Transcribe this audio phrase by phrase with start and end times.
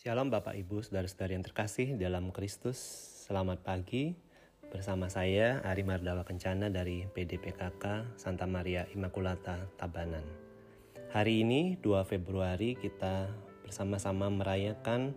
[0.00, 2.80] Shalom Bapak Ibu, saudara-saudari yang terkasih dalam Kristus.
[3.28, 4.16] Selamat pagi.
[4.72, 10.24] Bersama saya Ari Mardawa Kencana dari PDPKK Santa Maria Immaculata Tabanan.
[11.12, 13.28] Hari ini 2 Februari kita
[13.60, 15.12] bersama-sama merayakan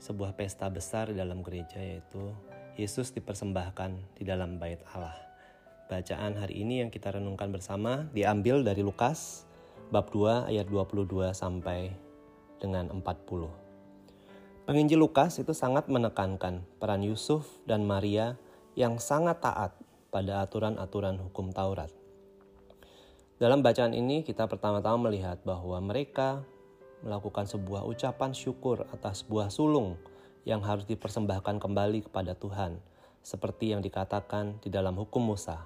[0.00, 2.32] sebuah pesta besar dalam gereja yaitu
[2.80, 5.20] Yesus dipersembahkan di dalam bait Allah.
[5.92, 9.44] Bacaan hari ini yang kita renungkan bersama diambil dari Lukas
[9.92, 11.92] bab 2 ayat 22 sampai
[12.56, 13.63] dengan 40.
[14.64, 18.40] Penginjil Lukas itu sangat menekankan peran Yusuf dan Maria
[18.72, 19.76] yang sangat taat
[20.08, 21.92] pada aturan-aturan hukum Taurat.
[23.36, 26.40] Dalam bacaan ini kita pertama-tama melihat bahwa mereka
[27.04, 30.00] melakukan sebuah ucapan syukur atas buah sulung
[30.48, 32.80] yang harus dipersembahkan kembali kepada Tuhan,
[33.20, 35.60] seperti yang dikatakan di dalam hukum Musa.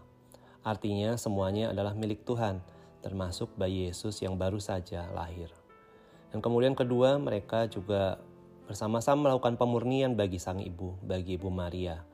[0.67, 2.59] Artinya semuanya adalah milik Tuhan,
[3.07, 5.55] termasuk bayi Yesus yang baru saja lahir.
[6.35, 8.19] Dan kemudian kedua, mereka juga
[8.69, 12.05] bersama-sama melakukan pemurnian bagi sang ibu, bagi ibu Maria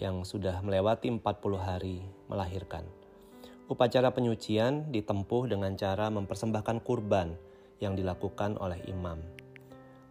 [0.00, 1.20] yang sudah melewati 40
[1.60, 2.00] hari
[2.32, 2.88] melahirkan.
[3.68, 7.36] Upacara penyucian ditempuh dengan cara mempersembahkan kurban
[7.84, 9.20] yang dilakukan oleh imam.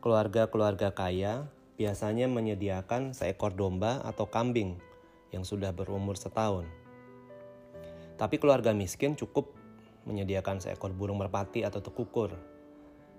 [0.05, 1.49] Keluarga-keluarga kaya
[1.81, 4.77] biasanya menyediakan seekor domba atau kambing
[5.33, 6.69] yang sudah berumur setahun.
[8.21, 9.49] Tapi keluarga miskin cukup
[10.05, 12.37] menyediakan seekor burung merpati atau tekukur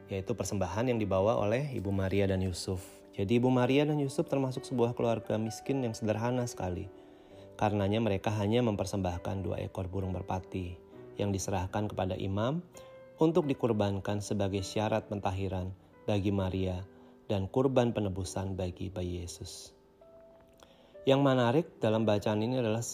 [0.09, 2.81] yaitu persembahan yang dibawa oleh Ibu Maria dan Yusuf.
[3.13, 6.89] Jadi Ibu Maria dan Yusuf termasuk sebuah keluarga miskin yang sederhana sekali.
[7.59, 10.79] Karenanya mereka hanya mempersembahkan dua ekor burung merpati
[11.19, 12.63] yang diserahkan kepada imam
[13.19, 15.75] untuk dikurbankan sebagai syarat pentahiran
[16.07, 16.79] bagi Maria
[17.27, 19.75] dan kurban penebusan bagi bayi Yesus.
[21.05, 22.85] Yang menarik dalam bacaan ini adalah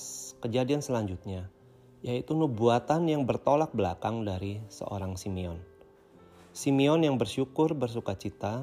[0.40, 1.52] kejadian selanjutnya,
[2.00, 5.73] yaitu nubuatan yang bertolak belakang dari seorang Simeon.
[6.55, 8.62] Simeon yang bersyukur bersuka cita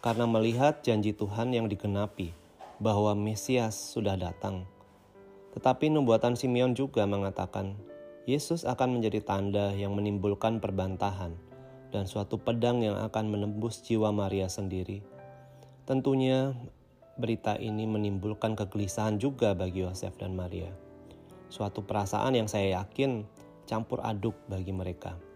[0.00, 2.32] karena melihat janji Tuhan yang digenapi
[2.80, 4.64] bahwa Mesias sudah datang.
[5.52, 7.76] Tetapi nubuatan Simeon juga mengatakan
[8.24, 11.36] Yesus akan menjadi tanda yang menimbulkan perbantahan
[11.92, 15.04] dan suatu pedang yang akan menembus jiwa Maria sendiri.
[15.84, 16.56] Tentunya
[17.20, 20.72] berita ini menimbulkan kegelisahan juga bagi Yosef dan Maria.
[21.52, 23.28] Suatu perasaan yang saya yakin
[23.68, 25.35] campur aduk bagi mereka.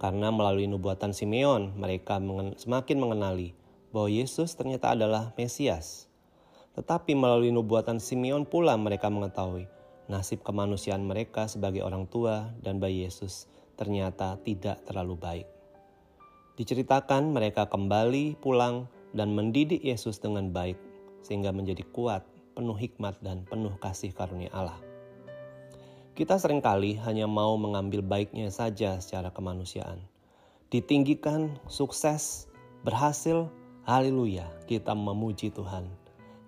[0.00, 2.16] Karena melalui nubuatan Simeon, mereka
[2.56, 3.52] semakin mengenali
[3.92, 6.08] bahwa Yesus ternyata adalah Mesias.
[6.72, 9.68] Tetapi melalui nubuatan Simeon pula mereka mengetahui
[10.10, 13.46] nasib kemanusiaan mereka sebagai orang tua dan bayi Yesus
[13.78, 15.46] ternyata tidak terlalu baik.
[16.58, 20.76] Diceritakan mereka kembali pulang dan mendidik Yesus dengan baik
[21.22, 22.26] sehingga menjadi kuat,
[22.58, 24.89] penuh hikmat dan penuh kasih karunia Allah.
[26.20, 30.04] Kita sering kali hanya mau mengambil baiknya saja secara kemanusiaan.
[30.68, 32.44] Ditinggikan, sukses,
[32.84, 33.48] berhasil,
[33.88, 35.88] haleluya, kita memuji Tuhan.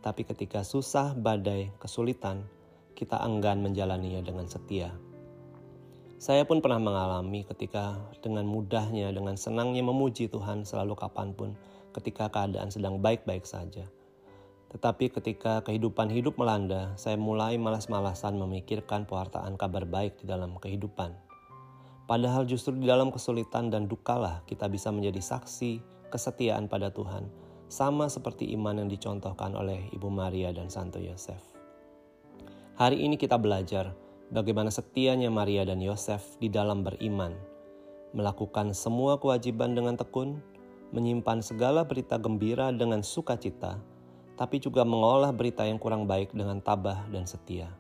[0.05, 2.45] Tapi ketika susah, badai, kesulitan,
[2.93, 4.93] kita enggan menjalaninya dengan setia.
[6.21, 11.57] Saya pun pernah mengalami ketika dengan mudahnya, dengan senangnya memuji Tuhan selalu kapan pun
[11.97, 13.89] ketika keadaan sedang baik-baik saja.
[14.73, 21.13] Tetapi ketika kehidupan hidup melanda, saya mulai malas-malasan memikirkan pewartaan kabar baik di dalam kehidupan.
[22.09, 27.29] Padahal justru di dalam kesulitan dan dukalah kita bisa menjadi saksi kesetiaan pada Tuhan,
[27.69, 31.41] sama seperti iman yang dicontohkan oleh Ibu Maria dan Santo Yosef.
[32.81, 33.93] Hari ini kita belajar
[34.33, 37.37] bagaimana setianya Maria dan Yosef di dalam beriman,
[38.17, 40.41] melakukan semua kewajiban dengan tekun,
[40.93, 43.81] menyimpan segala berita gembira dengan sukacita,
[44.43, 47.71] tapi juga mengolah berita yang kurang baik dengan tabah dan setia.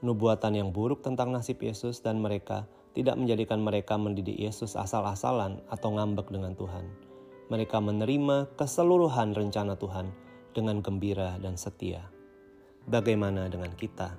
[0.00, 2.64] Nubuatan yang buruk tentang nasib Yesus dan mereka
[2.96, 6.88] tidak menjadikan mereka mendidik Yesus asal-asalan atau ngambek dengan Tuhan.
[7.52, 10.08] Mereka menerima keseluruhan rencana Tuhan
[10.56, 12.08] dengan gembira dan setia.
[12.88, 14.16] Bagaimana dengan kita?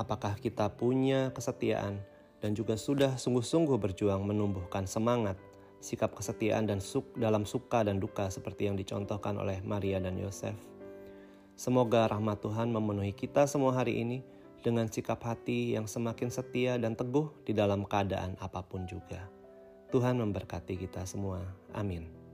[0.00, 2.00] Apakah kita punya kesetiaan
[2.40, 5.36] dan juga sudah sungguh-sungguh berjuang menumbuhkan semangat,
[5.76, 10.75] sikap kesetiaan dan suk dalam suka dan duka seperti yang dicontohkan oleh Maria dan Yosef?
[11.56, 14.20] Semoga rahmat Tuhan memenuhi kita semua hari ini
[14.60, 19.24] dengan sikap hati yang semakin setia dan teguh di dalam keadaan apa pun juga.
[19.88, 21.40] Tuhan memberkati kita semua.
[21.72, 22.25] Amin.